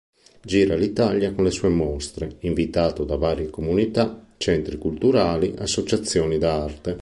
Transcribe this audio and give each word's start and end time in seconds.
Gira 0.43 0.73
l'Italia 0.75 1.31
con 1.31 1.43
le 1.43 1.51
sue 1.51 1.69
mostre, 1.69 2.37
invitato 2.39 3.03
da 3.03 3.17
varie 3.17 3.51
comunità, 3.51 4.29
centri 4.37 4.79
culturali, 4.79 5.53
associazioni 5.59 6.39
d'arte. 6.39 6.89